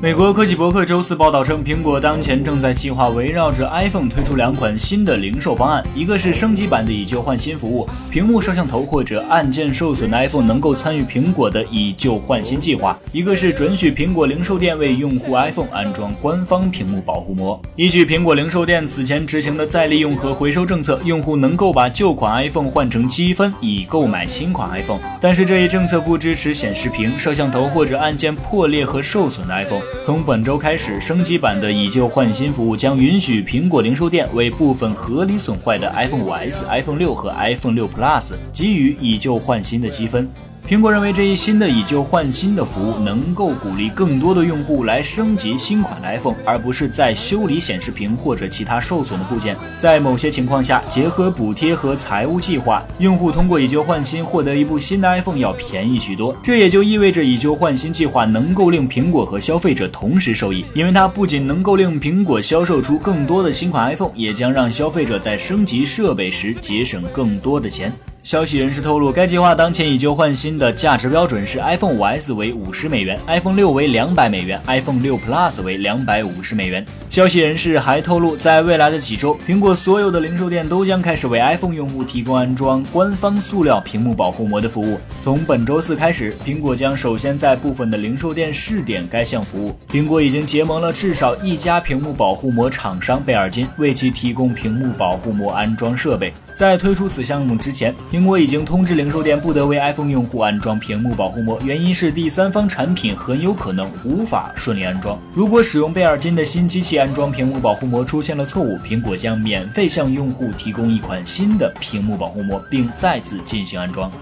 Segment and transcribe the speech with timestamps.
[0.00, 17.60] 美国科技博客周四报道称，苹果当前正在计划围绕着 iPhone 推出两款新的零售方案，一个是升级版的以旧换新服务，屏幕、摄像头或者按键受损的 iPhone 能够参与苹果的以旧换新计划；一个是准许苹果零售店为用户 iPhone 安装官方屏幕保护膜。
[17.74, 29.82] 依据苹果零售店此前执行的再利用和回收政策，用户能够把旧款 iPhone 换成积分以购买新款 iPhone，但是这一政策不支持显示屏、摄像头或者按键破裂和受损的 iPhone。
[30.02, 40.26] 从本周开始，升级版的以旧换新服务将允许苹果零售店为部分合理损坏的 iPhone 5s、iPhone 6和 iPhone 6 Plus 给予以旧换新的积分。
[40.68, 49.56] 苹果认为这一新的以旧换新的服务能够鼓励更多的用户来升级新款 iPhone，而不是在修理显示屏或者其他受损的部件。
[49.78, 56.36] 在某些情况下，结合补贴和财务计划，用户通过以旧换新获得一部新的 iPhone 要便宜许多。
[56.42, 67.90] 这也就意味着以旧换新计划能够令苹果和消费者同时受益，因为它不仅能够令苹果销售出更多的新款 iPhone，也将让消费者在升级设备时节省更多的钱。
[68.28, 76.84] 消息人士透露，该计划当前以旧换新的价值标准是 iPhone 5s 为五十美元，iPhone 6为两百美元，iPhone 6 Plus 为两百五十美元。
[77.18, 85.00] 消息人士还透露，在未来的几周，苹果所有的零售店都将开始为 iPhone 用户提供安装官方塑料屏幕保护膜的服务。
[85.20, 89.76] 从本周四开始，苹果将首先在部分的零售店试点该项服务。
[89.90, 96.32] 苹果已经结盟了至少一家屏幕保护膜厂商贝尔金，为其提供屏幕保护膜安装设备。
[96.54, 105.16] 在推出此项目之前，苹果已经通知零售店不得为 iPhone 用户安装屏幕保护膜，原因是第三方产品很有可能无法顺利安装。
[105.32, 114.12] 如果使用贝尔金的新机器安安装屏幕保护膜出现了错误，苹果将免费向用户提供一款新的屏幕保护膜，并再次进行安装。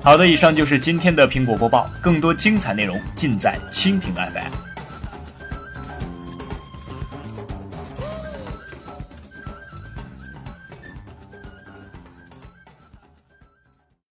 [0.00, 4.73] 好的，以上就是今天的苹果播报，更多精彩内容尽在蜻蜓 FM。